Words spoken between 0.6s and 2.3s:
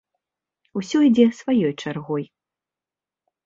Усё ідзе сваёй чаргой.